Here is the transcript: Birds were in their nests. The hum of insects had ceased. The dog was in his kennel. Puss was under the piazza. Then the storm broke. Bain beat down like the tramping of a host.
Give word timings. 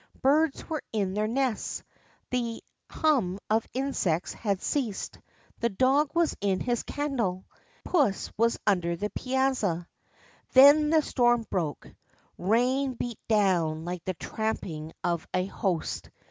Birds 0.23 0.67
were 0.67 0.81
in 0.91 1.13
their 1.13 1.27
nests. 1.27 1.83
The 2.31 2.63
hum 2.89 3.37
of 3.51 3.67
insects 3.71 4.33
had 4.33 4.59
ceased. 4.59 5.19
The 5.59 5.69
dog 5.69 6.15
was 6.15 6.35
in 6.41 6.59
his 6.59 6.81
kennel. 6.81 7.45
Puss 7.83 8.31
was 8.35 8.57
under 8.65 8.95
the 8.95 9.11
piazza. 9.11 9.87
Then 10.53 10.89
the 10.89 11.03
storm 11.03 11.45
broke. 11.51 11.87
Bain 12.35 12.93
beat 12.95 13.19
down 13.27 13.85
like 13.85 14.03
the 14.03 14.15
tramping 14.15 14.91
of 15.03 15.27
a 15.35 15.45
host. 15.45 16.09